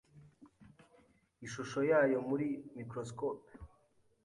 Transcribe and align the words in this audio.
ishusho 1.45 1.79
yayo 1.89 2.17
muri 2.29 2.47
microscope 2.77 3.47